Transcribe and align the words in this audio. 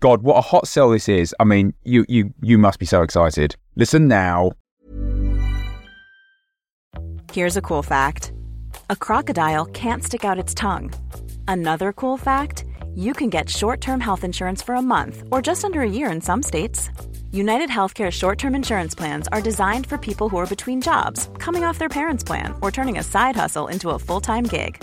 God, 0.00 0.22
what 0.22 0.36
a 0.36 0.42
hot 0.42 0.68
sell 0.68 0.90
this 0.90 1.08
is. 1.08 1.34
I 1.40 1.44
mean, 1.44 1.74
you 1.84 2.04
you 2.08 2.34
you 2.42 2.58
must 2.58 2.78
be 2.78 2.86
so 2.86 3.02
excited. 3.02 3.56
Listen 3.76 4.08
now. 4.08 4.52
Here's 7.32 7.56
a 7.56 7.62
cool 7.62 7.82
fact. 7.82 8.32
A 8.88 8.96
crocodile 8.96 9.66
can't 9.66 10.02
stick 10.02 10.24
out 10.24 10.38
its 10.38 10.54
tongue. 10.54 10.92
Another 11.48 11.92
cool 11.92 12.16
fact, 12.16 12.64
you 12.94 13.12
can 13.12 13.30
get 13.30 13.50
short-term 13.50 14.00
health 14.00 14.24
insurance 14.24 14.62
for 14.62 14.74
a 14.74 14.82
month 14.82 15.22
or 15.30 15.42
just 15.42 15.64
under 15.64 15.82
a 15.82 15.90
year 15.90 16.10
in 16.10 16.20
some 16.20 16.42
states. 16.42 16.90
United 17.32 17.68
Healthcare 17.68 18.10
short 18.10 18.38
term 18.38 18.54
insurance 18.54 18.94
plans 18.94 19.28
are 19.28 19.42
designed 19.42 19.86
for 19.86 19.98
people 19.98 20.28
who 20.28 20.38
are 20.38 20.46
between 20.46 20.80
jobs, 20.80 21.28
coming 21.38 21.64
off 21.64 21.78
their 21.78 21.88
parents' 21.88 22.24
plan, 22.24 22.54
or 22.62 22.70
turning 22.70 22.98
a 22.98 23.02
side 23.02 23.36
hustle 23.36 23.68
into 23.68 23.90
a 23.90 23.98
full 23.98 24.20
time 24.20 24.44
gig. 24.44 24.82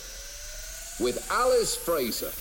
with 1.01 1.27
Alice 1.31 1.75
Fraser. 1.75 2.31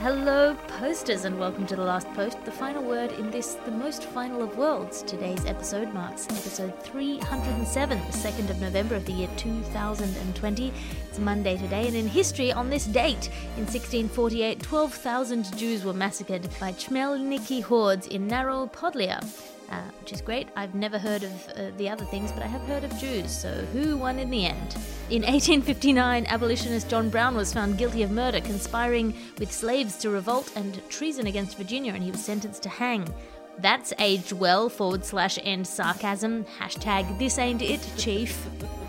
Hello, 0.00 0.54
posters, 0.68 1.24
and 1.24 1.38
welcome 1.40 1.66
to 1.66 1.74
The 1.74 1.82
Last 1.82 2.06
Post, 2.12 2.44
the 2.44 2.50
final 2.50 2.82
word 2.82 3.12
in 3.12 3.30
this, 3.30 3.54
the 3.64 3.70
most 3.70 4.04
final 4.04 4.42
of 4.42 4.58
worlds. 4.58 5.02
Today's 5.02 5.46
episode 5.46 5.94
marks 5.94 6.26
episode 6.26 6.78
307, 6.82 7.98
the 7.98 8.04
2nd 8.04 8.50
of 8.50 8.60
November 8.60 8.94
of 8.96 9.06
the 9.06 9.12
year 9.12 9.30
2020. 9.38 10.72
It's 11.08 11.18
Monday 11.18 11.56
today, 11.56 11.86
and 11.86 11.96
in 11.96 12.06
history, 12.06 12.52
on 12.52 12.68
this 12.68 12.84
date, 12.84 13.30
in 13.56 13.64
1648, 13.64 14.60
12,000 14.60 15.56
Jews 15.56 15.84
were 15.84 15.94
massacred 15.94 16.42
by 16.60 16.72
Chmielnicki 16.72 17.62
hordes 17.62 18.08
in 18.08 18.28
Naropodlia. 18.28 19.24
Uh, 19.68 19.80
which 20.00 20.12
is 20.12 20.20
great. 20.20 20.46
I've 20.54 20.76
never 20.76 20.96
heard 20.96 21.24
of 21.24 21.48
uh, 21.48 21.70
the 21.76 21.88
other 21.88 22.04
things, 22.04 22.30
but 22.30 22.44
I 22.44 22.46
have 22.46 22.60
heard 22.62 22.84
of 22.84 22.96
Jews, 22.98 23.36
so 23.36 23.50
who 23.72 23.96
won 23.96 24.20
in 24.20 24.30
the 24.30 24.46
end? 24.46 24.76
In 25.10 25.22
1859, 25.26 26.26
abolitionist 26.26 26.88
John 26.88 27.10
Brown 27.10 27.34
was 27.34 27.52
found 27.52 27.76
guilty 27.76 28.04
of 28.04 28.12
murder, 28.12 28.40
conspiring 28.40 29.12
with 29.40 29.50
slaves 29.50 29.96
to 29.98 30.10
revolt, 30.10 30.52
and 30.54 30.80
treason 30.88 31.26
against 31.26 31.56
Virginia, 31.56 31.94
and 31.94 32.02
he 32.04 32.12
was 32.12 32.24
sentenced 32.24 32.62
to 32.62 32.68
hang. 32.68 33.12
That's 33.58 33.92
aged 33.98 34.32
well, 34.32 34.68
forward 34.68 35.04
slash 35.04 35.36
end 35.42 35.66
sarcasm, 35.66 36.44
hashtag 36.60 37.18
this 37.18 37.36
ain't 37.36 37.62
it, 37.62 37.80
chief. 37.96 38.46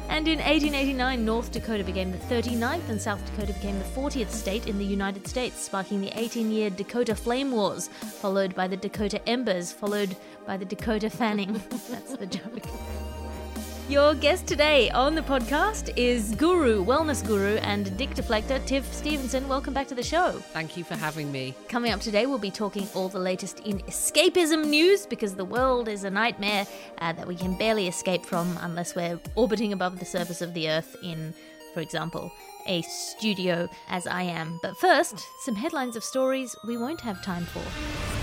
And 0.09 0.27
in 0.27 0.39
1889, 0.39 1.25
North 1.25 1.51
Dakota 1.51 1.83
became 1.83 2.11
the 2.11 2.17
39th 2.17 2.89
and 2.89 2.99
South 2.99 3.23
Dakota 3.25 3.53
became 3.53 3.77
the 3.77 3.85
40th 3.85 4.29
state 4.29 4.67
in 4.67 4.77
the 4.77 4.85
United 4.85 5.27
States, 5.27 5.61
sparking 5.61 6.01
the 6.01 6.11
18 6.17 6.51
year 6.51 6.69
Dakota 6.69 7.13
Flame 7.13 7.51
Wars, 7.51 7.87
followed 7.87 8.55
by 8.55 8.67
the 8.67 8.77
Dakota 8.77 9.21
Embers, 9.27 9.71
followed 9.71 10.15
by 10.45 10.57
the 10.57 10.65
Dakota 10.65 11.09
Fanning. 11.09 11.53
That's 11.89 12.15
the 12.15 12.25
joke. 12.25 13.06
Your 13.89 14.15
guest 14.15 14.47
today 14.47 14.89
on 14.89 15.15
the 15.15 15.21
podcast 15.21 15.93
is 15.95 16.35
Guru, 16.35 16.83
Wellness 16.83 17.25
Guru, 17.25 17.55
and 17.59 17.95
Dick 17.95 18.09
Deflector, 18.09 18.63
Tiff 18.65 18.85
Stevenson. 18.93 19.47
Welcome 19.47 19.73
back 19.73 19.87
to 19.87 19.95
the 19.95 20.03
show. 20.03 20.33
Thank 20.51 20.75
you 20.75 20.83
for 20.83 20.95
having 20.95 21.31
me. 21.31 21.55
Coming 21.69 21.93
up 21.93 22.01
today, 22.01 22.25
we'll 22.25 22.37
be 22.37 22.51
talking 22.51 22.85
all 22.93 23.07
the 23.07 23.17
latest 23.17 23.61
in 23.61 23.79
escapism 23.83 24.67
news 24.67 25.05
because 25.05 25.35
the 25.35 25.45
world 25.45 25.87
is 25.87 26.03
a 26.03 26.09
nightmare 26.09 26.67
uh, 26.97 27.13
that 27.13 27.25
we 27.25 27.35
can 27.37 27.57
barely 27.57 27.87
escape 27.87 28.25
from 28.25 28.57
unless 28.59 28.93
we're 28.93 29.21
orbiting 29.35 29.71
above 29.71 29.99
the 29.99 30.05
surface 30.05 30.41
of 30.41 30.53
the 30.53 30.69
Earth 30.69 30.97
in, 31.01 31.33
for 31.73 31.79
example, 31.79 32.29
a 32.65 32.81
studio 32.81 33.69
as 33.87 34.05
I 34.05 34.23
am. 34.23 34.59
But 34.61 34.75
first, 34.75 35.25
some 35.45 35.55
headlines 35.55 35.95
of 35.95 36.03
stories 36.03 36.57
we 36.67 36.75
won't 36.75 36.99
have 36.99 37.23
time 37.23 37.45
for. 37.45 38.16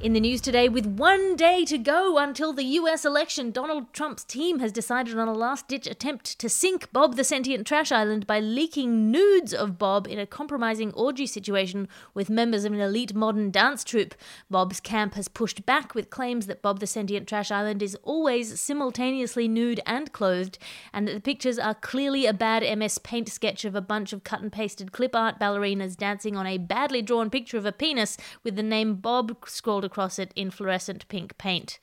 In 0.00 0.12
the 0.12 0.20
news 0.20 0.40
today, 0.40 0.68
with 0.68 0.86
one 0.86 1.34
day 1.34 1.64
to 1.64 1.76
go 1.76 2.18
until 2.18 2.52
the 2.52 2.62
US 2.62 3.04
election, 3.04 3.50
Donald 3.50 3.92
Trump's 3.92 4.22
team 4.22 4.60
has 4.60 4.70
decided 4.70 5.18
on 5.18 5.26
a 5.26 5.32
last 5.32 5.66
ditch 5.66 5.88
attempt 5.88 6.38
to 6.38 6.48
sink 6.48 6.92
Bob 6.92 7.16
the 7.16 7.24
Sentient 7.24 7.66
Trash 7.66 7.90
Island 7.90 8.24
by 8.24 8.38
leaking 8.38 9.10
nudes 9.10 9.52
of 9.52 9.76
Bob 9.76 10.06
in 10.06 10.20
a 10.20 10.24
compromising 10.24 10.92
orgy 10.92 11.26
situation 11.26 11.88
with 12.14 12.30
members 12.30 12.64
of 12.64 12.72
an 12.72 12.78
elite 12.78 13.12
modern 13.12 13.50
dance 13.50 13.82
troupe. 13.82 14.14
Bob's 14.48 14.78
camp 14.78 15.14
has 15.14 15.26
pushed 15.26 15.66
back 15.66 15.96
with 15.96 16.10
claims 16.10 16.46
that 16.46 16.62
Bob 16.62 16.78
the 16.78 16.86
Sentient 16.86 17.26
Trash 17.26 17.50
Island 17.50 17.82
is 17.82 17.96
always 18.04 18.60
simultaneously 18.60 19.48
nude 19.48 19.80
and 19.84 20.12
clothed, 20.12 20.58
and 20.92 21.08
that 21.08 21.14
the 21.14 21.20
pictures 21.20 21.58
are 21.58 21.74
clearly 21.74 22.24
a 22.24 22.32
bad 22.32 22.62
MS 22.78 22.98
Paint 22.98 23.28
sketch 23.30 23.64
of 23.64 23.74
a 23.74 23.80
bunch 23.80 24.12
of 24.12 24.22
cut 24.22 24.42
and 24.42 24.52
pasted 24.52 24.92
clip 24.92 25.16
art 25.16 25.40
ballerinas 25.40 25.96
dancing 25.96 26.36
on 26.36 26.46
a 26.46 26.56
badly 26.56 27.02
drawn 27.02 27.30
picture 27.30 27.58
of 27.58 27.66
a 27.66 27.72
penis 27.72 28.16
with 28.44 28.54
the 28.54 28.62
name 28.62 28.94
Bob 28.94 29.36
scrawled 29.44 29.87
across 29.88 30.18
it 30.18 30.32
in 30.36 30.50
fluorescent 30.50 31.08
pink 31.08 31.36
paint. 31.38 31.78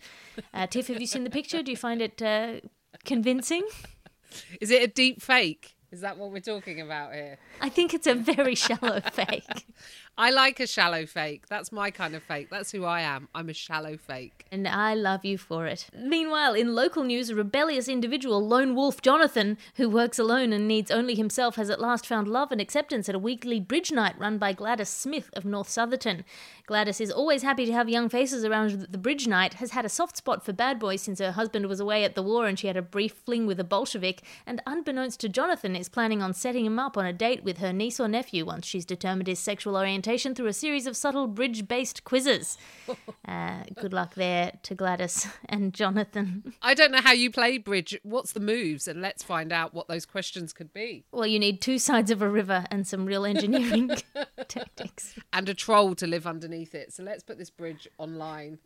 Uh, 0.54 0.68
Tiff, 0.68 0.88
have 0.88 1.02
you 1.02 1.08
seen 1.08 1.24
the 1.26 1.30
picture? 1.30 1.62
Do 1.62 1.72
you 1.72 1.78
find 1.78 2.02
it 2.02 2.22
uh, 2.22 2.62
convincing? 3.04 3.68
Is 4.62 4.72
it 4.72 4.82
a 4.82 4.88
deep 4.88 5.22
fake? 5.22 5.76
Is 5.92 6.02
that 6.02 6.18
what 6.18 6.32
we're 6.32 6.42
talking 6.42 6.82
about 6.82 7.14
here? 7.14 7.38
I 7.62 7.70
think 7.70 7.94
it's 7.94 8.08
a 8.08 8.16
very 8.16 8.56
shallow 8.56 9.00
fake. 9.14 9.66
I 10.18 10.32
like 10.32 10.62
a 10.62 10.68
shallow 10.68 11.06
fake. 11.06 11.48
That's 11.50 11.74
my 11.74 11.92
kind 11.92 12.16
of 12.16 12.24
fake. 12.24 12.48
That's 12.50 12.72
who 12.72 12.86
I 12.86 13.02
am. 13.02 13.28
I'm 13.36 13.50
a 13.50 13.54
shallow 13.54 13.98
fake. 13.98 14.46
And 14.50 14.66
I 14.66 14.94
love 14.94 15.26
you 15.26 15.38
for 15.38 15.68
it. 15.68 15.90
Meanwhile, 15.94 16.54
in 16.54 16.74
local 16.74 17.04
news, 17.04 17.30
a 17.30 17.36
rebellious 17.36 17.90
individual, 17.90 18.48
Lone 18.48 18.76
Wolf 18.76 19.02
Jonathan, 19.02 19.58
who 19.76 19.90
works 19.90 20.18
alone 20.18 20.54
and 20.54 20.70
needs 20.70 20.90
only 20.90 21.16
himself, 21.16 21.58
has 21.58 21.70
at 21.70 21.82
last 21.82 22.08
found 22.08 22.30
love 22.30 22.54
and 22.54 22.62
acceptance 22.62 23.10
at 23.10 23.16
a 23.16 23.20
weekly 23.20 23.60
bridge 23.60 23.92
night 23.92 24.18
run 24.18 24.38
by 24.38 24.54
Gladys 24.54 24.88
Smith 24.88 25.30
of 25.34 25.44
North 25.44 25.68
Southerton. 25.68 26.24
Gladys 26.66 27.02
is 27.02 27.12
always 27.12 27.44
happy 27.44 27.66
to 27.66 27.74
have 27.74 27.90
young 27.90 28.08
faces 28.08 28.46
around 28.46 28.88
the 28.90 28.98
bridge 28.98 29.28
night, 29.28 29.56
has 29.56 29.72
had 29.72 29.84
a 29.84 29.90
soft 29.90 30.16
spot 30.16 30.46
for 30.46 30.54
bad 30.54 30.80
boys 30.80 31.02
since 31.02 31.20
her 31.20 31.34
husband 31.34 31.66
was 31.66 31.82
away 31.82 32.06
at 32.06 32.16
the 32.16 32.24
war 32.24 32.48
and 32.48 32.58
she 32.58 32.68
had 32.68 32.78
a 32.78 32.82
brief 32.82 33.12
fling 33.26 33.46
with 33.46 33.60
a 33.60 33.66
Bolshevik, 33.66 34.22
and 34.48 34.62
unbeknownst 34.66 35.20
to 35.20 35.28
Jonathan, 35.28 35.76
is 35.76 35.90
planning 35.90 36.22
on 36.22 36.34
setting 36.34 36.66
him 36.66 36.80
up 36.80 36.96
on 36.96 37.06
a 37.06 37.12
date 37.12 37.44
with 37.44 37.58
her 37.58 37.74
niece 37.74 38.00
or 38.00 38.08
nephew 38.08 38.46
once 38.46 38.66
she's 38.66 38.86
determined 38.86 39.28
his 39.28 39.40
sexual 39.40 39.76
orientation 39.76 40.05
through 40.06 40.46
a 40.46 40.54
series 40.54 40.86
of 40.86 40.96
subtle 40.96 41.26
bridge 41.26 41.68
based 41.68 42.04
quizzes. 42.04 42.58
Uh, 43.28 43.64
good 43.82 43.92
luck 43.92 44.14
there 44.14 44.52
to 44.62 44.76
Gladys 44.76 45.26
and 45.50 45.74
Jonathan. 45.74 46.54
I 46.62 46.76
don't 46.76 46.92
know 46.92 47.02
how 47.02 47.12
you 47.12 47.32
play 47.32 47.58
bridge. 47.58 48.00
What's 48.04 48.34
the 48.34 48.40
moves? 48.40 48.88
And 48.88 49.02
let's 49.02 49.24
find 49.24 49.52
out 49.52 49.74
what 49.74 49.88
those 49.88 50.06
questions 50.06 50.54
could 50.54 50.72
be. 50.72 51.06
Well, 51.12 51.26
you 51.26 51.40
need 51.40 51.60
two 51.60 51.80
sides 51.80 52.12
of 52.12 52.22
a 52.22 52.30
river 52.30 52.66
and 52.70 52.86
some 52.86 53.08
real 53.08 53.26
engineering 53.36 53.90
tactics. 54.48 55.16
And 55.34 55.50
a 55.50 55.56
troll 55.56 55.96
to 55.96 56.06
live 56.06 56.28
underneath 56.28 56.76
it. 56.76 56.94
So 56.94 57.02
let's 57.02 57.24
put 57.24 57.40
this 57.40 57.50
bridge 57.50 57.88
online. 57.98 58.60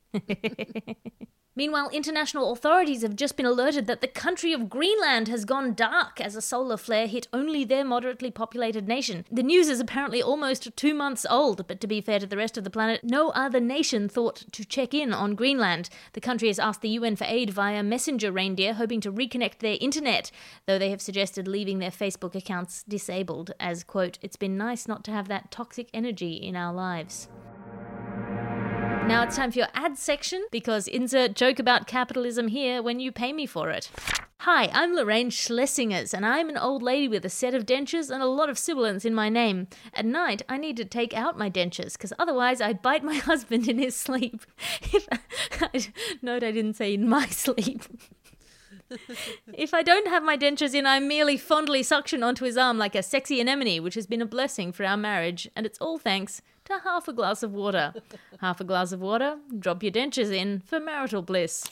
Meanwhile, 1.60 1.90
international 1.92 2.54
authorities 2.54 3.02
have 3.02 3.18
just 3.18 3.36
been 3.36 3.46
alerted 3.46 3.86
that 3.88 4.00
the 4.00 4.08
country 4.08 4.54
of 4.54 4.70
Greenland 4.70 5.28
has 5.28 5.44
gone 5.44 5.74
dark 5.74 6.22
as 6.22 6.38
a 6.38 6.42
solar 6.42 6.78
flare 6.78 7.06
hit 7.06 7.28
only 7.34 7.66
their 7.66 7.84
moderately 7.84 8.32
populated 8.32 8.88
nation. 8.88 9.26
The 9.30 9.44
news 9.44 9.68
is 9.68 9.82
apparently 9.82 10.24
almost 10.24 10.74
two 10.78 10.94
months 10.94 11.26
old, 11.30 11.68
but 11.68 11.82
to 11.82 11.88
be 11.88 12.00
fair 12.00 12.18
to 12.20 12.26
the 12.26 12.38
rest 12.38 12.58
of 12.58 12.64
the 12.64 12.70
planet, 12.70 13.04
no 13.04 13.32
other 13.32 13.60
nation 13.60 14.08
thought 14.08 14.46
to 14.54 14.64
check 14.64 14.94
in 14.94 15.12
on 15.12 15.36
Greenland. 15.36 15.90
The 16.14 16.22
country 16.22 16.48
has 16.48 16.60
asked 16.60 16.80
the 16.80 16.98
UN 16.98 17.18
for 17.18 17.26
aid 17.26 17.50
via 17.50 17.84
messenger 17.84 18.32
reindeer, 18.32 18.76
hoping 18.76 19.02
to 19.02 19.12
reconnect 19.12 19.58
their 19.58 19.78
internet, 19.82 20.32
though 20.66 20.80
they 20.80 20.92
have 20.92 21.02
suggested 21.02 21.46
leaving 21.46 21.80
their 21.80 21.92
Facebook 21.92 22.36
accounts 22.36 22.84
disabled, 22.84 23.52
as, 23.60 23.84
quote, 23.84 24.18
it's 24.22 24.38
been 24.38 24.58
nice 24.58 24.88
not 24.88 25.04
to 25.04 25.12
have 25.12 25.28
that 25.28 25.52
toxic 25.52 25.90
energy 25.94 26.36
in 26.36 26.56
our 26.56 26.74
lives. 26.74 27.28
Now 29.10 29.24
it's 29.24 29.38
time 29.38 29.52
for 29.52 29.58
your 29.58 29.70
ad 29.74 29.98
section 29.98 30.46
because 30.52 30.88
insert 30.88 31.34
joke 31.34 31.58
about 31.58 31.88
capitalism 31.88 32.48
here 32.50 32.84
when 32.84 33.00
you 33.00 33.12
pay 33.12 33.34
me 33.34 33.48
for 33.48 33.72
it. 33.72 33.90
Hi, 34.42 34.70
I'm 34.72 34.94
Lorraine 34.94 35.32
Schlesingers, 35.32 36.14
and 36.14 36.24
I'm 36.24 36.48
an 36.48 36.60
old 36.60 36.84
lady 36.84 37.08
with 37.08 37.26
a 37.26 37.30
set 37.30 37.56
of 37.56 37.66
dentures 37.66 38.12
and 38.12 38.22
a 38.22 38.28
lot 38.28 38.52
of 38.52 38.60
sibilants 38.60 39.06
in 39.06 39.16
my 39.16 39.28
name. 39.28 39.68
At 39.96 40.06
night, 40.06 40.44
I 40.48 40.58
need 40.58 40.78
to 40.78 40.86
take 40.86 41.16
out 41.16 41.40
my 41.40 41.50
dentures, 41.50 41.94
because 41.94 42.14
otherwise 42.20 42.62
I 42.62 42.74
bite 42.74 43.04
my 43.04 43.16
husband 43.30 43.68
in 43.68 43.80
his 43.80 43.96
sleep. 43.96 44.46
Note 46.22 46.44
I 46.44 46.52
didn't 46.52 46.76
say 46.76 46.94
in 46.94 47.10
my 47.10 47.26
sleep. 47.30 47.82
if 49.56 49.74
I 49.74 49.82
don't 49.82 50.08
have 50.08 50.22
my 50.22 50.38
dentures 50.38 50.76
in, 50.76 50.86
I 50.86 51.00
merely 51.00 51.36
fondly 51.36 51.82
suction 51.82 52.22
onto 52.22 52.46
his 52.46 52.58
arm 52.58 52.78
like 52.78 52.94
a 52.94 53.02
sexy 53.02 53.42
anemone, 53.42 53.82
which 53.82 53.96
has 53.96 54.06
been 54.06 54.22
a 54.22 54.28
blessing 54.28 54.72
for 54.72 54.86
our 54.86 54.98
marriage, 54.98 55.50
and 55.56 55.66
it's 55.66 55.80
all 55.80 55.98
thanks 55.98 56.44
to 56.70 56.80
half 56.84 57.08
a 57.08 57.14
glass 57.14 57.44
of 57.44 57.54
water. 57.54 57.94
half 58.40 58.62
a 58.62 58.64
glass 58.64 58.92
of 58.92 59.02
water, 59.02 59.38
drop 59.58 59.82
your 59.84 59.92
dentures 59.92 60.32
in 60.32 60.60
for 60.60 60.80
marital 60.80 61.22
bliss. 61.22 61.66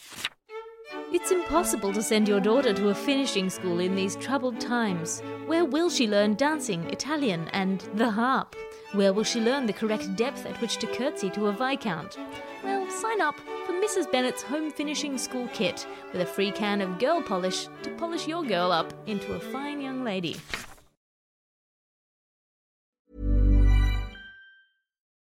It's 1.11 1.31
impossible 1.31 1.94
to 1.94 2.01
send 2.01 2.27
your 2.27 2.39
daughter 2.39 2.73
to 2.73 2.89
a 2.89 2.95
finishing 2.95 3.49
school 3.49 3.79
in 3.79 3.95
these 3.95 4.15
troubled 4.15 4.59
times. 4.59 5.21
Where 5.45 5.65
will 5.65 5.89
she 5.89 6.07
learn 6.07 6.35
dancing, 6.35 6.83
Italian, 6.89 7.47
and 7.49 7.81
the 7.95 8.09
harp? 8.09 8.55
Where 8.94 9.13
will 9.13 9.23
she 9.23 9.39
learn 9.39 9.67
the 9.67 9.73
correct 9.73 10.15
depth 10.15 10.45
at 10.45 10.59
which 10.61 10.77
to 10.77 10.88
curtsy 10.88 11.29
to 11.31 11.47
a 11.47 11.51
Viscount? 11.51 12.17
Well, 12.63 12.89
sign 12.89 13.21
up 13.21 13.35
for 13.65 13.73
Mrs. 13.73 14.11
Bennett's 14.11 14.41
home 14.41 14.71
finishing 14.71 15.17
school 15.17 15.47
kit 15.53 15.85
with 16.11 16.21
a 16.21 16.25
free 16.25 16.51
can 16.51 16.81
of 16.81 16.99
girl 16.99 17.21
polish 17.21 17.67
to 17.83 17.91
polish 17.91 18.27
your 18.27 18.44
girl 18.44 18.71
up 18.71 18.94
into 19.05 19.33
a 19.33 19.39
fine 19.39 19.81
young 19.81 20.03
lady. 20.03 20.38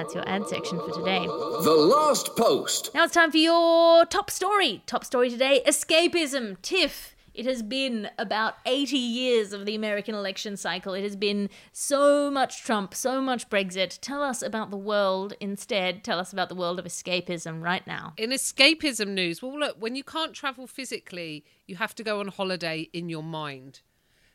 That's 0.00 0.14
your 0.14 0.26
ad 0.26 0.48
section 0.48 0.78
for 0.78 0.90
today. 0.92 1.26
The 1.26 1.76
Last 1.76 2.34
Post. 2.34 2.90
Now 2.94 3.04
it's 3.04 3.12
time 3.12 3.30
for 3.30 3.36
your 3.36 4.06
top 4.06 4.30
story. 4.30 4.82
Top 4.86 5.04
story 5.04 5.28
today 5.28 5.62
escapism. 5.66 6.56
Tiff. 6.62 7.14
It 7.34 7.44
has 7.44 7.62
been 7.62 8.08
about 8.18 8.54
80 8.64 8.96
years 8.96 9.52
of 9.52 9.66
the 9.66 9.74
American 9.74 10.14
election 10.14 10.56
cycle. 10.56 10.94
It 10.94 11.02
has 11.02 11.16
been 11.16 11.50
so 11.72 12.30
much 12.30 12.64
Trump, 12.64 12.94
so 12.94 13.20
much 13.20 13.50
Brexit. 13.50 13.98
Tell 14.00 14.22
us 14.22 14.40
about 14.40 14.70
the 14.70 14.78
world 14.78 15.34
instead. 15.38 16.02
Tell 16.02 16.18
us 16.18 16.32
about 16.32 16.48
the 16.48 16.54
world 16.54 16.78
of 16.78 16.86
escapism 16.86 17.62
right 17.62 17.86
now. 17.86 18.14
In 18.16 18.30
escapism 18.30 19.08
news, 19.08 19.42
well, 19.42 19.58
look, 19.58 19.76
when 19.78 19.96
you 19.96 20.02
can't 20.02 20.32
travel 20.32 20.66
physically, 20.66 21.44
you 21.66 21.76
have 21.76 21.94
to 21.96 22.02
go 22.02 22.20
on 22.20 22.28
holiday 22.28 22.88
in 22.94 23.10
your 23.10 23.22
mind. 23.22 23.82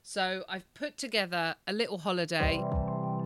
So 0.04 0.44
I've 0.48 0.72
put 0.76 0.98
together 0.98 1.56
a 1.66 1.74
little 1.74 1.98
holiday. 1.98 2.64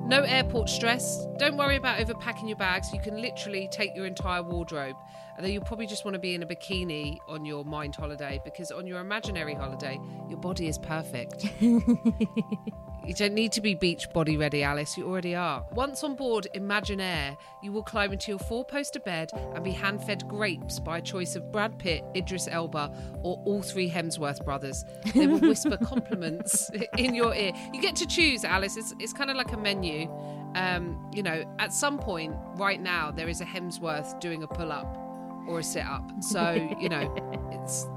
No 0.09 0.23
airport 0.23 0.69
stress. 0.69 1.27
Don't 1.37 1.55
worry 1.55 1.75
about 1.75 1.99
overpacking 1.99 2.47
your 2.47 2.57
bags. 2.57 2.91
You 2.91 2.99
can 2.99 3.21
literally 3.21 3.69
take 3.71 3.95
your 3.95 4.07
entire 4.07 4.41
wardrobe. 4.41 4.95
Although 5.37 5.49
you'll 5.49 5.63
probably 5.63 5.85
just 5.85 6.03
want 6.03 6.15
to 6.15 6.19
be 6.19 6.33
in 6.33 6.41
a 6.41 6.47
bikini 6.47 7.19
on 7.27 7.45
your 7.45 7.63
mind 7.63 7.95
holiday 7.95 8.41
because 8.43 8.71
on 8.71 8.87
your 8.87 9.01
imaginary 9.01 9.53
holiday, 9.53 9.99
your 10.27 10.39
body 10.39 10.67
is 10.67 10.79
perfect. 10.79 11.45
you 13.09 13.15
don't 13.15 13.33
need 13.33 13.51
to 13.53 13.59
be 13.59 13.73
beach 13.73 14.07
body 14.13 14.37
ready, 14.37 14.61
Alice. 14.61 14.95
You 14.95 15.07
already 15.07 15.33
are. 15.33 15.65
Once 15.71 16.03
on 16.03 16.13
board 16.13 16.45
ImagineAir, 16.53 17.37
you 17.63 17.71
will 17.71 17.81
climb 17.81 18.13
into 18.13 18.29
your 18.29 18.37
four 18.37 18.63
poster 18.63 18.99
bed 18.99 19.31
and 19.55 19.63
be 19.63 19.71
hand 19.71 20.03
fed 20.03 20.27
grapes 20.27 20.79
by 20.79 20.99
a 20.99 21.01
choice 21.01 21.35
of 21.35 21.51
Brad 21.51 21.79
Pitt, 21.79 22.05
Idris 22.15 22.47
Elba, 22.47 22.93
or 23.23 23.41
all 23.45 23.63
three 23.63 23.89
Hemsworth 23.89 24.45
brothers. 24.45 24.85
They 25.15 25.25
will 25.25 25.39
whisper 25.39 25.75
compliments 25.83 26.69
in 26.99 27.15
your 27.15 27.33
ear. 27.33 27.51
You 27.73 27.81
get 27.81 27.95
to 27.95 28.05
choose, 28.05 28.45
Alice. 28.45 28.77
It's, 28.77 28.93
it's 28.99 29.11
kind 29.11 29.31
of 29.31 29.37
like 29.37 29.53
a 29.53 29.57
menu. 29.57 30.07
Um, 30.53 31.09
you 31.11 31.23
know, 31.23 31.51
at 31.57 31.73
some 31.73 31.97
point 31.97 32.35
right 32.57 32.79
now, 32.79 33.09
there 33.09 33.27
is 33.27 33.41
a 33.41 33.45
Hemsworth 33.45 34.19
doing 34.19 34.43
a 34.43 34.47
pull 34.47 34.71
up 34.71 34.99
or 35.47 35.57
a 35.57 35.63
sit 35.63 35.83
up. 35.83 36.11
So, 36.21 36.75
you 36.79 36.89
know, 36.89 37.11
it's 37.51 37.87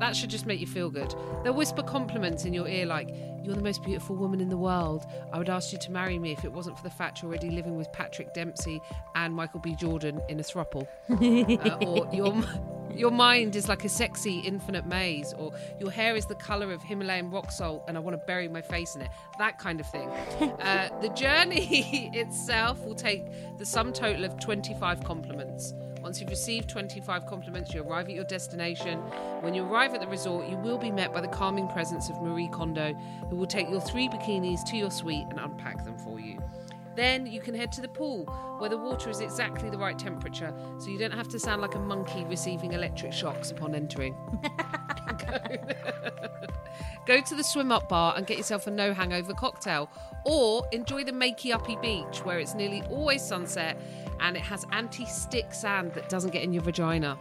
that 0.00 0.16
should 0.16 0.30
just 0.30 0.46
make 0.46 0.60
you 0.60 0.66
feel 0.66 0.90
good. 0.90 1.14
They'll 1.42 1.54
whisper 1.54 1.82
compliments 1.82 2.44
in 2.44 2.52
your 2.52 2.66
ear 2.68 2.86
like, 2.86 3.14
You're 3.42 3.54
the 3.54 3.62
most 3.62 3.82
beautiful 3.82 4.16
woman 4.16 4.40
in 4.40 4.48
the 4.48 4.56
world. 4.56 5.04
I 5.32 5.38
would 5.38 5.48
ask 5.48 5.72
you 5.72 5.78
to 5.78 5.92
marry 5.92 6.18
me 6.18 6.32
if 6.32 6.44
it 6.44 6.52
wasn't 6.52 6.76
for 6.76 6.82
the 6.82 6.90
fact 6.90 7.22
you're 7.22 7.30
already 7.30 7.50
living 7.50 7.76
with 7.76 7.92
Patrick 7.92 8.34
Dempsey 8.34 8.80
and 9.14 9.34
Michael 9.34 9.60
B. 9.60 9.74
Jordan 9.74 10.20
in 10.28 10.40
a 10.40 10.42
thruple. 10.42 10.86
uh, 11.10 11.86
or 11.86 12.08
your, 12.12 12.42
your 12.94 13.10
mind 13.10 13.56
is 13.56 13.68
like 13.68 13.84
a 13.84 13.88
sexy 13.88 14.40
infinite 14.40 14.86
maze. 14.86 15.32
Or 15.34 15.52
your 15.78 15.90
hair 15.90 16.16
is 16.16 16.26
the 16.26 16.34
colour 16.34 16.72
of 16.72 16.82
Himalayan 16.82 17.30
rock 17.30 17.50
salt 17.50 17.84
and 17.86 17.96
I 17.96 18.00
want 18.00 18.18
to 18.18 18.26
bury 18.26 18.48
my 18.48 18.62
face 18.62 18.94
in 18.96 19.02
it. 19.02 19.10
That 19.38 19.58
kind 19.58 19.80
of 19.80 19.90
thing. 19.90 20.10
Uh, 20.64 20.88
the 21.00 21.08
journey 21.10 22.10
itself 22.14 22.82
will 22.84 22.94
take 22.94 23.22
the 23.58 23.66
sum 23.66 23.92
total 23.92 24.24
of 24.24 24.38
25 24.40 25.04
compliments. 25.04 25.74
Once 26.04 26.20
you've 26.20 26.28
received 26.28 26.68
25 26.68 27.24
compliments, 27.24 27.72
you 27.72 27.82
arrive 27.82 28.10
at 28.10 28.14
your 28.14 28.24
destination. 28.24 28.98
When 29.40 29.54
you 29.54 29.62
arrive 29.62 29.94
at 29.94 30.00
the 30.00 30.06
resort, 30.06 30.46
you 30.50 30.58
will 30.58 30.76
be 30.76 30.90
met 30.90 31.14
by 31.14 31.22
the 31.22 31.28
calming 31.28 31.66
presence 31.66 32.10
of 32.10 32.20
Marie 32.20 32.48
Kondo, 32.48 32.92
who 33.30 33.36
will 33.36 33.46
take 33.46 33.70
your 33.70 33.80
three 33.80 34.10
bikinis 34.10 34.62
to 34.66 34.76
your 34.76 34.90
suite 34.90 35.24
and 35.30 35.40
unpack 35.40 35.82
them 35.82 35.96
for 35.96 36.20
you. 36.20 36.38
Then 36.94 37.24
you 37.24 37.40
can 37.40 37.54
head 37.54 37.72
to 37.72 37.80
the 37.80 37.88
pool, 37.88 38.26
where 38.58 38.68
the 38.68 38.76
water 38.76 39.08
is 39.08 39.22
exactly 39.22 39.70
the 39.70 39.78
right 39.78 39.98
temperature, 39.98 40.52
so 40.78 40.90
you 40.90 40.98
don't 40.98 41.10
have 41.10 41.28
to 41.28 41.38
sound 41.38 41.62
like 41.62 41.74
a 41.74 41.80
monkey 41.80 42.24
receiving 42.24 42.74
electric 42.74 43.14
shocks 43.14 43.50
upon 43.50 43.74
entering. 43.74 44.14
Go 47.06 47.20
to 47.20 47.34
the 47.34 47.44
swim 47.44 47.70
up 47.72 47.88
bar 47.88 48.14
and 48.16 48.26
get 48.26 48.38
yourself 48.38 48.66
a 48.66 48.70
no 48.70 48.94
hangover 48.94 49.34
cocktail. 49.34 49.90
Or 50.24 50.66
enjoy 50.72 51.04
the 51.04 51.12
makey 51.12 51.52
uppy 51.52 51.76
beach 51.76 52.24
where 52.24 52.38
it's 52.38 52.54
nearly 52.54 52.82
always 52.90 53.22
sunset 53.22 53.76
and 54.20 54.36
it 54.36 54.42
has 54.42 54.66
anti 54.72 55.04
stick 55.04 55.52
sand 55.52 55.92
that 55.94 56.08
doesn't 56.08 56.30
get 56.30 56.42
in 56.42 56.52
your 56.52 56.62
vagina. 56.62 57.18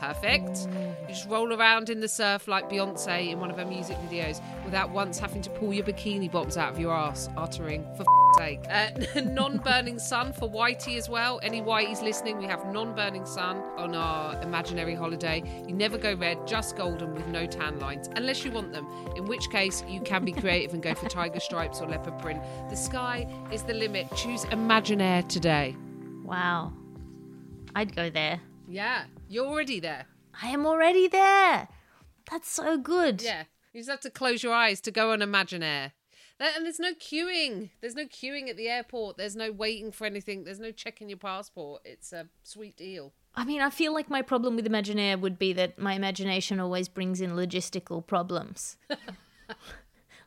Perfect. 0.00 0.66
You 1.02 1.08
just 1.08 1.28
roll 1.28 1.52
around 1.52 1.90
in 1.90 2.00
the 2.00 2.08
surf 2.08 2.48
like 2.48 2.70
Beyonce 2.70 3.30
in 3.30 3.38
one 3.38 3.50
of 3.50 3.58
her 3.58 3.66
music 3.66 3.98
videos 4.08 4.40
without 4.64 4.90
once 4.90 5.18
having 5.18 5.42
to 5.42 5.50
pull 5.50 5.74
your 5.74 5.84
bikini 5.84 6.32
bottoms 6.32 6.56
out 6.56 6.72
of 6.72 6.80
your 6.80 6.94
ass, 6.94 7.28
uttering, 7.36 7.84
for 7.96 8.04
f- 8.04 8.38
sake. 8.38 8.60
Uh, 8.70 8.88
non 9.20 9.58
burning 9.58 9.98
sun 9.98 10.32
for 10.32 10.48
Whitey 10.48 10.96
as 10.96 11.10
well. 11.10 11.38
Any 11.42 11.60
Whiteys 11.60 12.00
listening, 12.00 12.38
we 12.38 12.46
have 12.46 12.64
non 12.72 12.94
burning 12.94 13.26
sun 13.26 13.58
on 13.76 13.94
our 13.94 14.40
imaginary 14.42 14.94
holiday. 14.94 15.42
You 15.68 15.74
never 15.74 15.98
go 15.98 16.14
red, 16.14 16.46
just 16.46 16.76
golden 16.76 17.14
with 17.14 17.26
no 17.26 17.44
tan 17.44 17.78
lines, 17.78 18.08
unless 18.16 18.42
you 18.42 18.52
want 18.52 18.72
them, 18.72 18.86
in 19.16 19.26
which 19.26 19.50
case 19.50 19.84
you 19.86 20.00
can 20.00 20.24
be 20.24 20.32
creative 20.32 20.72
and 20.72 20.82
go 20.82 20.94
for 20.94 21.08
tiger 21.10 21.40
stripes 21.40 21.82
or 21.82 21.88
leopard 21.88 22.18
print. 22.20 22.40
The 22.70 22.76
sky 22.76 23.28
is 23.52 23.64
the 23.64 23.74
limit. 23.74 24.06
Choose 24.16 24.46
ImagineAir 24.46 25.28
today. 25.28 25.76
Wow. 26.30 26.72
I'd 27.74 27.94
go 27.94 28.08
there. 28.08 28.40
Yeah, 28.68 29.04
you're 29.28 29.46
already 29.46 29.80
there. 29.80 30.06
I 30.40 30.48
am 30.48 30.64
already 30.64 31.08
there. 31.08 31.68
That's 32.30 32.48
so 32.48 32.78
good. 32.78 33.20
Yeah. 33.20 33.44
You 33.72 33.80
just 33.80 33.90
have 33.90 34.00
to 34.00 34.10
close 34.10 34.42
your 34.42 34.54
eyes 34.54 34.80
to 34.82 34.90
go 34.90 35.10
on 35.12 35.18
ImagineAir. 35.20 35.92
There- 36.38 36.52
And 36.56 36.64
there's 36.64 36.78
no 36.80 36.94
queuing. 36.94 37.70
There's 37.80 37.94
no 37.96 38.04
queuing 38.06 38.48
at 38.48 38.56
the 38.56 38.68
airport. 38.68 39.16
There's 39.16 39.36
no 39.36 39.50
waiting 39.52 39.90
for 39.92 40.06
anything. 40.06 40.44
There's 40.44 40.60
no 40.60 40.70
checking 40.72 41.08
your 41.08 41.18
passport. 41.18 41.82
It's 41.84 42.12
a 42.12 42.28
sweet 42.44 42.76
deal. 42.76 43.12
I 43.34 43.44
mean, 43.44 43.60
I 43.60 43.70
feel 43.70 43.92
like 43.92 44.08
my 44.08 44.22
problem 44.22 44.56
with 44.56 44.66
ImagineAir 44.66 45.20
would 45.20 45.38
be 45.38 45.52
that 45.54 45.78
my 45.78 45.94
imagination 45.94 46.58
always 46.60 46.88
brings 46.88 47.20
in 47.20 47.32
logistical 47.32 48.04
problems. 48.06 48.76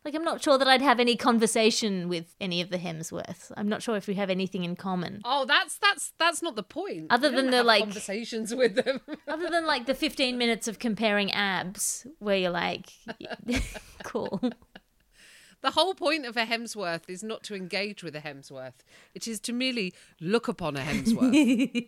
like, 0.06 0.16
I'm 0.16 0.24
not 0.24 0.44
sure 0.44 0.58
that 0.58 0.68
I'd 0.68 0.82
have 0.82 1.00
any 1.00 1.16
conversation 1.16 2.10
with 2.10 2.36
any 2.42 2.62
of 2.62 2.70
the 2.70 2.78
Hemsworths. 2.78 3.52
I'm 3.56 3.70
not 3.70 3.82
sure 3.82 3.96
if 3.96 4.08
we 4.08 4.16
have 4.16 4.30
anything 4.30 4.64
in 4.64 4.76
common. 4.76 5.22
Oh, 5.24 5.46
that's 5.46 5.78
that's 5.78 6.14
that's 6.20 6.42
not 6.42 6.56
the 6.56 6.64
point. 6.64 7.08
Other 7.10 7.30
don't 7.30 7.38
than 7.38 7.52
the, 7.52 7.64
like- 7.64 7.84
conversations 7.84 8.54
with 8.62 8.76
them. 8.76 9.00
Other 9.28 9.50
than 9.50 9.66
like 9.66 9.86
the 9.86 9.94
15 9.96 10.38
minutes 10.38 10.68
of 10.68 10.80
comparing 10.80 11.32
abs, 11.32 12.06
where 12.20 12.38
you're 12.38 12.50
like, 12.52 12.92
cool. 14.04 14.42
the 15.62 15.72
whole 15.72 15.94
point 15.96 16.26
of 16.26 16.36
a 16.36 16.46
Hemsworth 16.46 17.10
is 17.10 17.24
not 17.24 17.44
to 17.44 17.56
engage 17.56 18.04
with 18.04 18.16
a 18.16 18.22
Hemsworth. 18.22 18.84
It 19.16 19.28
is 19.28 19.40
to 19.42 19.54
merely 19.54 19.94
look 20.20 20.48
upon 20.48 20.76
a 20.76 20.82
Hemsworth. 20.82 21.88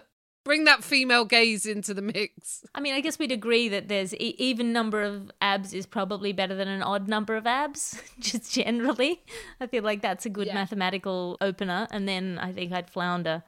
Bring 0.48 0.64
that 0.64 0.82
female 0.82 1.26
gaze 1.26 1.66
into 1.66 1.92
the 1.92 2.00
mix. 2.00 2.64
I 2.74 2.80
mean, 2.80 2.94
I 2.94 3.00
guess 3.02 3.18
we'd 3.18 3.30
agree 3.32 3.68
that 3.68 3.88
there's 3.88 4.14
e- 4.14 4.34
even 4.38 4.72
number 4.72 5.02
of 5.02 5.30
abs 5.42 5.74
is 5.74 5.84
probably 5.84 6.32
better 6.32 6.54
than 6.54 6.68
an 6.68 6.82
odd 6.82 7.06
number 7.06 7.36
of 7.36 7.46
abs, 7.46 8.00
just 8.18 8.50
generally. 8.54 9.20
I 9.60 9.66
feel 9.66 9.82
like 9.84 10.00
that's 10.00 10.24
a 10.24 10.30
good 10.30 10.46
Yeah. 10.46 10.54
mathematical 10.54 11.36
opener, 11.42 11.86
and 11.90 12.08
then 12.08 12.38
I 12.38 12.52
think 12.52 12.72
I'd 12.72 12.88
flounder, 12.88 13.42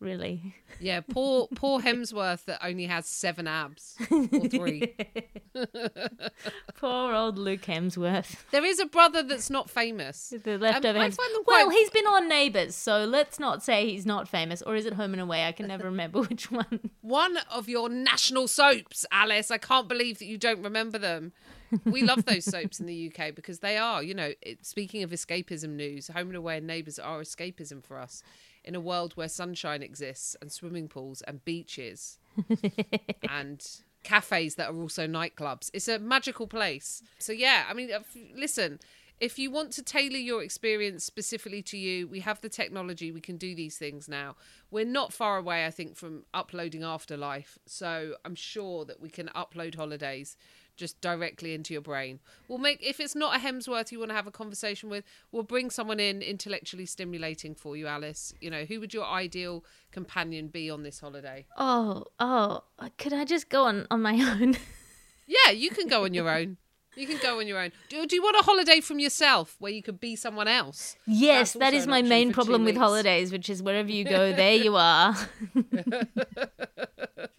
really. 0.00 0.54
Yeah, 0.80 1.00
poor 1.00 1.48
poor 1.54 1.80
Hemsworth 1.80 2.44
that 2.46 2.64
only 2.64 2.86
has 2.86 3.06
seven 3.06 3.46
abs 3.46 3.96
or 4.10 4.26
three. 4.48 4.94
Poor 6.76 7.14
old 7.14 7.38
Luke 7.38 7.62
Hemsworth. 7.62 8.44
There 8.50 8.64
is 8.64 8.80
a 8.80 8.86
brother 8.86 9.22
that's 9.22 9.50
not 9.50 9.70
famous. 9.70 10.32
The 10.42 10.58
leftover 10.58 10.98
Um, 10.98 11.10
them 11.10 11.42
Well, 11.46 11.70
he's 11.70 11.90
been 11.90 12.06
on 12.06 12.28
Neighbours, 12.28 12.74
so 12.74 13.04
let's 13.04 13.38
not 13.38 13.62
say 13.62 13.88
he's 13.88 14.04
not 14.04 14.28
famous. 14.28 14.62
Or 14.62 14.74
is 14.74 14.84
it 14.84 14.94
Home 14.94 15.12
and 15.12 15.22
Away? 15.22 15.44
I 15.46 15.52
can 15.52 15.68
never 15.68 15.84
remember 15.84 16.22
which 16.28 16.50
one. 16.50 16.90
One 17.00 17.38
of 17.50 17.68
your 17.68 17.88
national 17.88 18.48
soaps, 18.48 19.06
Alice. 19.12 19.50
I 19.50 19.58
can't 19.58 19.88
believe 19.88 20.18
that 20.18 20.26
you 20.26 20.36
don't 20.38 20.62
remember 20.62 20.98
them. 20.98 21.32
We 21.84 22.02
love 22.02 22.24
those 22.24 22.44
soaps 22.44 22.78
in 22.78 22.86
the 22.86 23.12
UK 23.12 23.34
because 23.34 23.58
they 23.60 23.76
are, 23.76 24.02
you 24.02 24.14
know, 24.14 24.32
it, 24.42 24.64
speaking 24.64 25.02
of 25.02 25.10
escapism 25.10 25.70
news, 25.70 26.08
Home 26.08 26.28
and 26.28 26.36
Away 26.36 26.58
and 26.58 26.66
Neighbours 26.66 26.98
are 26.98 27.20
escapism 27.20 27.82
for 27.84 27.98
us 27.98 28.22
in 28.64 28.74
a 28.74 28.80
world 28.80 29.12
where 29.14 29.28
sunshine 29.28 29.82
exists 29.82 30.36
and 30.40 30.50
swimming 30.50 30.88
pools 30.88 31.22
and 31.22 31.44
beaches 31.44 32.18
and 33.28 33.66
cafes 34.02 34.54
that 34.54 34.70
are 34.70 34.76
also 34.76 35.06
nightclubs. 35.06 35.70
It's 35.72 35.88
a 35.88 35.98
magical 35.98 36.46
place. 36.46 37.02
So, 37.18 37.32
yeah, 37.32 37.64
I 37.68 37.74
mean, 37.74 37.92
uh, 37.92 38.00
listen. 38.36 38.80
If 39.20 39.38
you 39.38 39.50
want 39.50 39.70
to 39.74 39.82
tailor 39.82 40.18
your 40.18 40.42
experience 40.42 41.04
specifically 41.04 41.62
to 41.62 41.78
you, 41.78 42.08
we 42.08 42.20
have 42.20 42.40
the 42.40 42.48
technology. 42.48 43.12
We 43.12 43.20
can 43.20 43.36
do 43.36 43.54
these 43.54 43.78
things 43.78 44.08
now. 44.08 44.34
We're 44.72 44.84
not 44.84 45.12
far 45.12 45.38
away, 45.38 45.66
I 45.66 45.70
think, 45.70 45.96
from 45.96 46.24
uploading 46.34 46.82
Afterlife. 46.82 47.56
So 47.64 48.16
I'm 48.24 48.34
sure 48.34 48.84
that 48.84 49.00
we 49.00 49.08
can 49.08 49.28
upload 49.28 49.76
holidays 49.76 50.36
just 50.76 51.00
directly 51.00 51.54
into 51.54 51.72
your 51.72 51.82
brain. 51.82 52.20
We'll 52.48 52.58
make, 52.58 52.84
if 52.86 53.00
it's 53.00 53.14
not 53.14 53.36
a 53.36 53.38
Hemsworth 53.38 53.92
you 53.92 53.98
want 53.98 54.10
to 54.10 54.14
have 54.14 54.26
a 54.26 54.30
conversation 54.30 54.88
with, 54.88 55.04
we'll 55.32 55.42
bring 55.42 55.70
someone 55.70 56.00
in 56.00 56.22
intellectually 56.22 56.86
stimulating 56.86 57.54
for 57.54 57.76
you, 57.76 57.86
Alice. 57.86 58.34
You 58.40 58.50
know, 58.50 58.64
who 58.64 58.80
would 58.80 58.92
your 58.92 59.06
ideal 59.06 59.64
companion 59.92 60.48
be 60.48 60.70
on 60.70 60.82
this 60.82 61.00
holiday? 61.00 61.46
Oh, 61.56 62.04
oh, 62.18 62.62
could 62.98 63.12
I 63.12 63.24
just 63.24 63.48
go 63.48 63.64
on, 63.64 63.86
on 63.90 64.02
my 64.02 64.14
own? 64.40 64.56
Yeah, 65.26 65.52
you 65.52 65.70
can 65.70 65.88
go 65.88 66.04
on 66.04 66.14
your 66.14 66.28
own. 66.28 66.58
You 66.96 67.08
can 67.08 67.18
go 67.18 67.40
on 67.40 67.48
your 67.48 67.58
own. 67.58 67.72
Do, 67.88 68.06
do 68.06 68.14
you 68.14 68.22
want 68.22 68.36
a 68.36 68.42
holiday 68.42 68.80
from 68.80 69.00
yourself 69.00 69.56
where 69.58 69.72
you 69.72 69.82
could 69.82 69.98
be 69.98 70.14
someone 70.14 70.46
else? 70.46 70.96
yes, 71.06 71.54
That's 71.54 71.72
that 71.72 71.74
is 71.74 71.86
my 71.88 72.02
main 72.02 72.32
problem 72.32 72.64
with 72.64 72.76
holidays, 72.76 73.32
which 73.32 73.50
is 73.50 73.62
wherever 73.62 73.90
you 73.90 74.04
go, 74.04 74.32
there 74.32 74.54
you 74.54 74.76
are. 74.76 75.16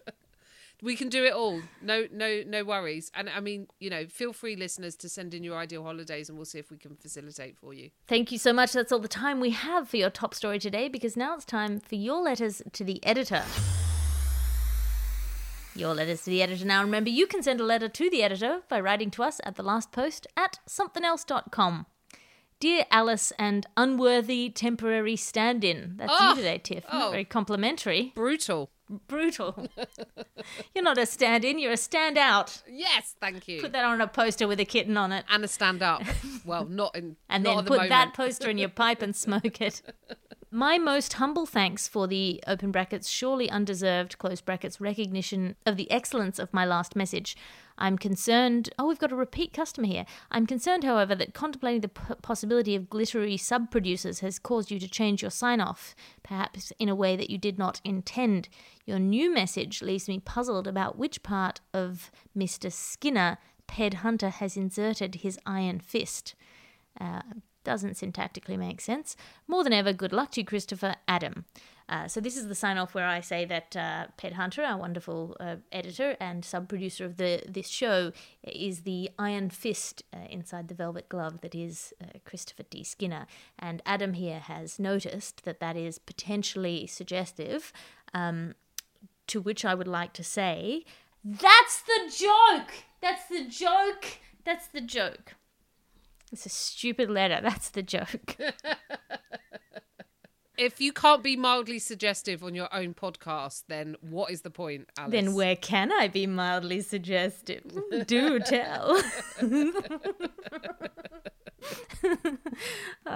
We 0.82 0.94
can 0.94 1.08
do 1.08 1.24
it 1.24 1.32
all. 1.32 1.62
No, 1.80 2.06
no, 2.12 2.42
no 2.46 2.62
worries. 2.62 3.10
And 3.14 3.30
I 3.30 3.40
mean, 3.40 3.66
you 3.80 3.88
know, 3.88 4.06
feel 4.06 4.34
free, 4.34 4.56
listeners, 4.56 4.94
to 4.96 5.08
send 5.08 5.32
in 5.32 5.42
your 5.42 5.56
ideal 5.56 5.82
holidays, 5.82 6.28
and 6.28 6.36
we'll 6.36 6.44
see 6.44 6.58
if 6.58 6.70
we 6.70 6.76
can 6.76 6.96
facilitate 6.96 7.56
for 7.56 7.72
you. 7.72 7.90
Thank 8.06 8.30
you 8.30 8.38
so 8.38 8.52
much. 8.52 8.72
That's 8.72 8.92
all 8.92 8.98
the 8.98 9.08
time 9.08 9.40
we 9.40 9.50
have 9.50 9.88
for 9.88 9.96
your 9.96 10.10
top 10.10 10.34
story 10.34 10.58
today 10.58 10.88
because 10.88 11.16
now 11.16 11.34
it's 11.34 11.46
time 11.46 11.80
for 11.80 11.94
your 11.94 12.22
letters 12.22 12.60
to 12.72 12.84
the 12.84 13.04
editor. 13.06 13.42
Your 15.74 15.94
letters 15.94 16.24
to 16.24 16.30
the 16.30 16.42
editor. 16.42 16.64
Now, 16.64 16.82
remember, 16.82 17.10
you 17.10 17.26
can 17.26 17.42
send 17.42 17.60
a 17.60 17.64
letter 17.64 17.88
to 17.88 18.10
the 18.10 18.22
editor 18.22 18.60
by 18.68 18.80
writing 18.80 19.10
to 19.12 19.22
us 19.22 19.40
at 19.44 19.56
the 19.56 19.62
last 19.62 19.92
post 19.92 20.26
at 20.36 20.58
somethingelse.com. 20.68 21.86
Dear 22.58 22.84
Alice 22.90 23.32
and 23.38 23.66
unworthy 23.76 24.48
temporary 24.48 25.16
stand 25.16 25.62
in. 25.62 25.94
That's 25.96 26.12
Oh, 26.14 26.30
you 26.30 26.36
today, 26.36 26.58
Tiff. 26.58 26.84
Not 26.90 27.08
oh. 27.08 27.10
very 27.10 27.26
complimentary. 27.26 28.12
Brutal. 28.14 28.70
Brutal. 29.08 29.68
you're 30.74 30.84
not 30.84 30.96
a 30.98 31.06
stand 31.06 31.44
in, 31.44 31.58
you're 31.58 31.72
a 31.72 31.76
stand 31.76 32.16
out. 32.16 32.62
Yes, 32.68 33.16
thank 33.20 33.48
you. 33.48 33.60
Put 33.60 33.72
that 33.72 33.84
on 33.84 34.00
a 34.00 34.06
poster 34.06 34.46
with 34.46 34.60
a 34.60 34.64
kitten 34.64 34.96
on 34.96 35.10
it. 35.12 35.24
and 35.28 35.44
a 35.44 35.48
stand 35.48 35.82
up. 35.82 36.02
Well, 36.44 36.64
not 36.64 36.94
in. 36.94 37.16
and 37.28 37.42
not 37.42 37.56
then 37.56 37.64
the 37.64 37.68
put 37.68 37.76
moment. 37.76 37.90
that 37.90 38.14
poster 38.14 38.48
in 38.48 38.56
your 38.56 38.68
pipe 38.68 39.02
and 39.02 39.16
smoke 39.16 39.60
it. 39.60 39.82
My 40.56 40.78
most 40.78 41.12
humble 41.12 41.44
thanks 41.44 41.86
for 41.86 42.06
the 42.06 42.42
open 42.46 42.72
brackets, 42.72 43.10
surely 43.10 43.50
undeserved 43.50 44.16
close 44.16 44.40
brackets 44.40 44.80
recognition 44.80 45.54
of 45.66 45.76
the 45.76 45.90
excellence 45.90 46.38
of 46.38 46.54
my 46.54 46.64
last 46.64 46.96
message. 46.96 47.36
I'm 47.76 47.98
concerned. 47.98 48.70
Oh, 48.78 48.86
we've 48.86 48.98
got 48.98 49.12
a 49.12 49.16
repeat 49.16 49.52
customer 49.52 49.86
here. 49.86 50.06
I'm 50.30 50.46
concerned, 50.46 50.82
however, 50.82 51.14
that 51.14 51.34
contemplating 51.34 51.82
the 51.82 51.88
p- 51.88 52.14
possibility 52.22 52.74
of 52.74 52.88
glittery 52.88 53.36
sub 53.36 53.70
producers 53.70 54.20
has 54.20 54.38
caused 54.38 54.70
you 54.70 54.80
to 54.80 54.88
change 54.88 55.20
your 55.20 55.30
sign 55.30 55.60
off, 55.60 55.94
perhaps 56.22 56.72
in 56.78 56.88
a 56.88 56.94
way 56.94 57.16
that 57.16 57.28
you 57.28 57.36
did 57.36 57.58
not 57.58 57.82
intend. 57.84 58.48
Your 58.86 58.98
new 58.98 59.30
message 59.30 59.82
leaves 59.82 60.08
me 60.08 60.20
puzzled 60.20 60.66
about 60.66 60.96
which 60.96 61.22
part 61.22 61.60
of 61.74 62.10
Mr. 62.34 62.72
Skinner 62.72 63.36
Ped 63.66 63.92
Hunter 63.96 64.30
has 64.30 64.56
inserted 64.56 65.16
his 65.16 65.38
iron 65.44 65.80
fist. 65.80 66.34
Uh, 66.98 67.20
doesn't 67.66 67.94
syntactically 67.94 68.56
make 68.56 68.80
sense. 68.80 69.16
More 69.46 69.62
than 69.64 69.74
ever, 69.74 69.92
good 69.92 70.12
luck 70.12 70.30
to 70.32 70.40
you, 70.40 70.46
Christopher 70.46 70.94
Adam. 71.06 71.44
Uh, 71.88 72.08
so 72.08 72.20
this 72.20 72.36
is 72.36 72.48
the 72.48 72.54
sign 72.54 72.78
off 72.78 72.94
where 72.94 73.06
I 73.06 73.20
say 73.20 73.44
that 73.44 73.76
uh, 73.76 74.06
Ped 74.16 74.32
Hunter, 74.32 74.62
our 74.62 74.78
wonderful 74.78 75.36
uh, 75.38 75.56
editor 75.70 76.16
and 76.18 76.44
sub 76.44 76.68
producer 76.68 77.04
of 77.04 77.16
the 77.16 77.42
this 77.46 77.68
show, 77.68 78.12
is 78.42 78.82
the 78.82 79.10
iron 79.18 79.50
fist 79.50 80.02
uh, 80.14 80.26
inside 80.30 80.68
the 80.68 80.74
velvet 80.74 81.08
glove 81.08 81.42
that 81.42 81.54
is 81.54 81.92
uh, 82.02 82.18
Christopher 82.24 82.64
D. 82.70 82.82
Skinner. 82.82 83.26
And 83.58 83.82
Adam 83.84 84.14
here 84.14 84.40
has 84.40 84.78
noticed 84.78 85.44
that 85.44 85.60
that 85.60 85.76
is 85.76 85.98
potentially 85.98 86.86
suggestive. 86.86 87.72
Um, 88.14 88.54
to 89.26 89.40
which 89.40 89.64
I 89.64 89.74
would 89.74 89.88
like 89.88 90.12
to 90.14 90.24
say, 90.24 90.84
that's 91.24 91.82
the 91.82 92.02
joke. 92.16 92.70
That's 93.00 93.26
the 93.28 93.44
joke. 93.44 94.20
That's 94.44 94.68
the 94.68 94.80
joke. 94.80 95.34
It's 96.32 96.46
a 96.46 96.50
stupid 96.50 97.10
letter. 97.10 97.40
That's 97.42 97.70
the 97.70 97.82
joke. 97.82 98.36
If 100.58 100.80
you 100.80 100.90
can't 100.92 101.22
be 101.22 101.36
mildly 101.36 101.78
suggestive 101.78 102.42
on 102.42 102.54
your 102.54 102.74
own 102.74 102.94
podcast, 102.94 103.64
then 103.68 103.94
what 104.00 104.30
is 104.30 104.40
the 104.40 104.48
point, 104.48 104.88
Alice? 104.96 105.12
then 105.12 105.34
where 105.34 105.54
can 105.54 105.92
I 105.92 106.08
be 106.08 106.26
mildly 106.26 106.80
suggestive? 106.80 107.62
Do 108.06 108.40
tell. 108.40 109.02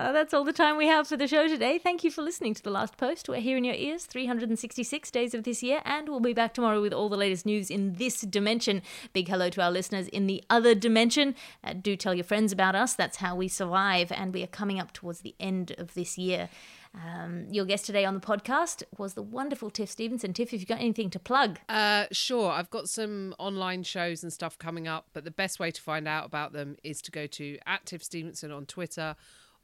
Uh, 0.01 0.13
that's 0.13 0.33
all 0.33 0.45
the 0.45 0.53
time 0.53 0.79
we 0.79 0.87
have 0.87 1.07
for 1.07 1.19
the 1.19 1.29
show 1.29 1.47
today. 1.47 1.77
Thank 1.77 2.03
you 2.03 2.11
for 2.11 2.23
listening 2.23 2.55
to 2.55 2.63
The 2.63 2.71
Last 2.71 2.97
Post. 2.97 3.29
We're 3.29 3.43
here 3.43 3.59
in 3.59 3.65
your 3.65 3.75
ears 3.75 4.07
366 4.07 5.11
days 5.11 5.35
of 5.35 5.45
this 5.45 5.63
year, 5.63 5.83
and 5.85 6.09
we'll 6.09 6.21
be 6.21 6.33
back 6.33 6.55
tomorrow 6.55 6.81
with 6.81 6.95
all 6.95 7.11
the 7.11 7.19
latest 7.19 7.45
news 7.45 7.69
in 7.69 7.97
this 7.97 8.23
dimension. 8.23 8.81
Big 9.13 9.29
hello 9.29 9.51
to 9.51 9.61
our 9.61 9.71
listeners 9.71 10.09
in 10.09 10.27
the 10.27 10.43
other 10.49 10.75
dimension. 10.75 11.35
Uh, 11.63 11.75
do 11.75 11.97
tell 11.97 12.15
your 12.15 12.25
friends 12.25 12.51
about 12.51 12.75
us. 12.75 12.95
That's 12.95 13.19
how 13.19 13.37
we 13.37 13.47
survive, 13.47 14.11
and 14.11 14.33
we 14.33 14.43
are 14.43 14.47
coming 14.47 14.81
up 14.81 14.95
towards 14.95 15.21
the 15.21 15.35
end 15.39 15.75
of 15.77 15.93
this 15.93 16.17
year. 16.17 16.49
Um, 16.95 17.47
your 17.51 17.67
guest 17.67 17.85
today 17.85 18.07
on 18.07 18.15
the 18.15 18.21
podcast 18.21 18.83
was 18.97 19.13
the 19.13 19.23
wonderful 19.23 19.69
Tiff 19.69 19.91
Stevenson. 19.91 20.33
Tiff, 20.33 20.55
if 20.55 20.61
you've 20.61 20.67
got 20.67 20.81
anything 20.81 21.11
to 21.11 21.19
plug, 21.19 21.59
Uh, 21.69 22.07
sure, 22.11 22.51
I've 22.51 22.71
got 22.71 22.89
some 22.89 23.35
online 23.39 23.83
shows 23.83 24.23
and 24.23 24.33
stuff 24.33 24.57
coming 24.59 24.89
up, 24.89 25.09
but 25.13 25.25
the 25.25 25.31
best 25.31 25.61
way 25.61 25.71
to 25.71 25.83
find 25.83 26.09
out 26.09 26.25
about 26.25 26.55
them 26.55 26.79
is 26.83 27.03
to 27.03 27.11
go 27.11 27.27
to 27.27 27.59
at 27.67 27.85
Tiff 27.85 28.03
Stevenson 28.03 28.51
on 28.51 28.65
Twitter 28.65 29.15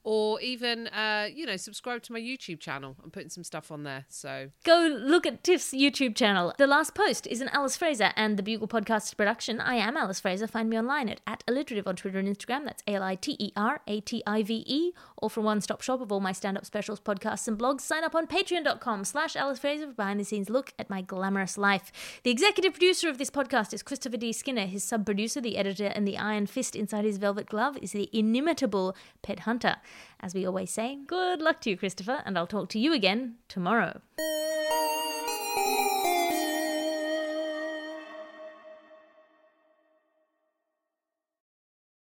or 0.07 0.41
even, 0.41 0.87
uh, 0.87 1.29
you 1.35 1.45
know, 1.45 1.57
subscribe 1.57 2.01
to 2.01 2.13
my 2.13 2.21
YouTube 2.21 2.61
channel. 2.61 2.95
I'm 3.03 3.11
putting 3.11 3.29
some 3.29 3.43
stuff 3.43 3.73
on 3.73 3.83
there. 3.83 4.05
So 4.09 4.51
go 4.65 4.87
look 4.89 5.27
at 5.27 5.43
Tiff's 5.43 5.73
YouTube 5.73 6.15
channel. 6.15 6.55
The 6.59 6.69
last 6.69 6.95
post 6.95 7.27
is 7.27 7.41
an 7.41 7.49
Alice 7.49 7.77
Fraser 7.77 8.13
and 8.15 8.37
the 8.37 8.43
Bugle 8.45 8.69
Podcast 8.69 9.17
production. 9.17 9.61
I 9.61 9.75
am 9.75 9.97
Alice 9.97 10.21
Fraser. 10.21 10.47
Find 10.47 10.71
me 10.71 10.79
online 10.79 11.09
at, 11.09 11.23
at 11.27 11.43
alliterative 11.49 11.89
on 11.89 11.97
Twitter 11.97 12.21
and 12.21 12.29
Instagram. 12.29 12.67
That's 12.67 12.85
A 12.87 12.95
L 12.95 13.03
I 13.03 13.17
T 13.17 13.37
E 13.41 13.51
R 13.57 13.81
A 13.89 14.01
T 14.01 14.23
I 14.29 14.45
V 14.45 14.63
E. 14.65 14.93
Or 15.17 15.29
for 15.29 15.41
one 15.41 15.61
stop 15.61 15.81
shop 15.81 16.01
of 16.01 16.13
all 16.13 16.21
my 16.21 16.31
stand 16.31 16.57
up 16.57 16.65
specials, 16.65 17.01
podcasts, 17.01 17.49
and 17.49 17.59
blogs, 17.59 17.81
sign 17.81 18.05
up 18.05 18.15
on 18.15 18.29
patreon.com 18.29 19.05
slash 19.05 19.35
Alice 19.35 19.59
Fraser 19.59 19.89
for 19.89 19.95
behind 19.95 20.21
the 20.21 20.25
scenes 20.25 20.49
look 20.49 20.73
at 20.79 20.89
my 20.89 21.03
glamorous 21.03 21.59
life. 21.59 22.21
The 22.23 22.31
executive 22.31 22.75
producer 22.75 23.09
of 23.09 23.19
this 23.19 23.31
podcast 23.31 23.75
is 23.75 23.83
Christopher 23.83 24.19
D. 24.19 24.33
Skinner. 24.33 24.67
His 24.67 24.85
sub 24.85 25.05
producer, 25.05 25.41
the 25.41 25.57
editor, 25.57 25.87
and 25.87 26.07
the 26.07 26.17
iron 26.17 26.47
fist 26.47 26.77
inside 26.77 27.05
his 27.05 27.19
velvet 27.19 27.47
glove 27.47 27.77
is 27.83 27.91
the 27.91 28.09
inimitable 28.13 28.95
Ped 29.23 29.41
Hunter. 29.41 29.79
As 30.21 30.35
we 30.35 30.47
always 30.47 30.71
say, 30.71 30.99
good 31.07 31.41
luck 31.41 31.61
to 31.63 31.71
you, 31.71 31.77
Christopher, 31.77 32.23
and 32.25 32.39
I'll 32.39 32.47
talk 32.47 32.69
to 32.71 32.79
you 32.79 32.93
again 32.93 33.37
tomorrow. 33.49 34.01